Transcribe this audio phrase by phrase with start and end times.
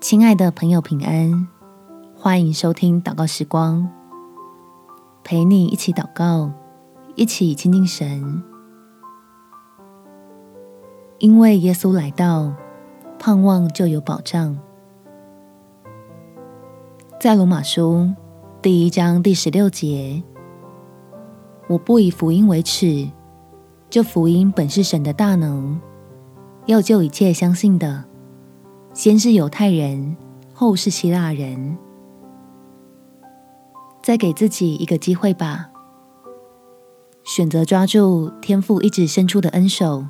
[0.00, 1.46] 亲爱的朋友，平安！
[2.16, 3.86] 欢迎收听祷告时光，
[5.22, 6.50] 陪你一起祷告，
[7.16, 8.42] 一起亲近神。
[11.18, 12.54] 因为耶稣来到，
[13.18, 14.58] 盼望就有保障。
[17.20, 18.10] 在罗马书
[18.62, 20.22] 第一章第十六节，
[21.68, 23.06] 我不以福音为耻，
[23.90, 25.78] 这福音本是神的大能，
[26.64, 28.06] 要救一切相信的。
[29.00, 30.14] 先是犹太人，
[30.52, 31.78] 后是希腊人。
[34.02, 35.70] 再给自己一个机会吧，
[37.24, 40.04] 选择抓住天父一直伸出的恩手。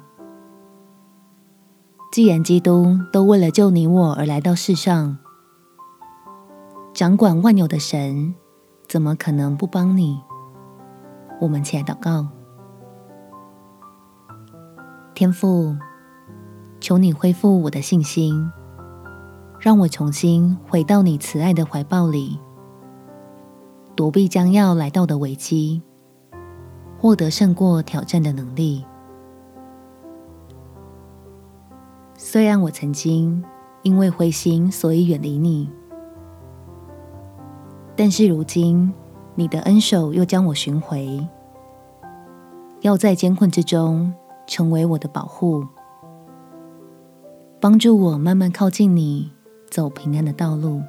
[2.10, 5.18] 既然基督都为了救你我而来到世上，
[6.92, 8.34] 掌管万有的神
[8.88, 10.20] 怎么可能不帮你？
[11.40, 12.26] 我们起来祷告，
[15.14, 15.76] 天父，
[16.80, 18.50] 求你恢复我的信心。
[19.60, 22.40] 让我重新回到你慈爱的怀抱里，
[23.94, 25.82] 躲避将要来到的危机，
[26.98, 28.82] 获得胜过挑战的能力。
[32.16, 33.44] 虽然我曾经
[33.82, 35.70] 因为灰心，所以远离你，
[37.94, 38.90] 但是如今
[39.34, 41.28] 你的恩手又将我寻回，
[42.80, 44.10] 要在艰困之中
[44.46, 45.66] 成为我的保护，
[47.60, 49.30] 帮助我慢慢靠近你。
[49.70, 50.82] 走平安的道路，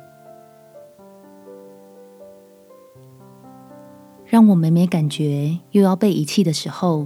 [4.26, 7.06] 让我每每感觉又要被遗弃的时候，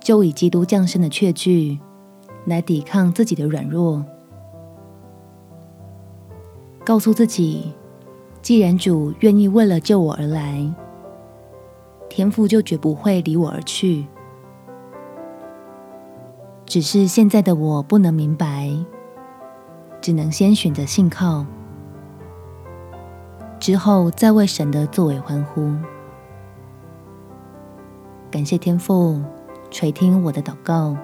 [0.00, 1.78] 就以基督降生的确据
[2.46, 4.02] 来抵抗自己的软弱，
[6.82, 7.72] 告诉自己，
[8.40, 10.74] 既然主愿意为了救我而来，
[12.08, 14.06] 天父就绝不会离我而去。
[16.64, 18.70] 只是现在的我不能明白。
[20.02, 21.46] 只能先选择信靠，
[23.60, 25.72] 之后再为神的作为欢呼。
[28.28, 29.22] 感谢天父
[29.70, 30.96] 垂听我的祷告，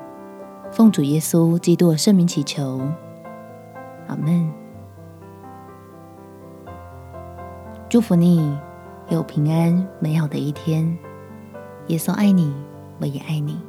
[0.72, 2.81] 奉主耶稣基督的圣名祈求，
[4.09, 4.53] 阿门。
[7.88, 8.59] 祝福你
[9.10, 10.98] 有平安美好的一天。
[11.86, 12.53] 耶稣爱你，
[13.00, 13.67] 我也爱你。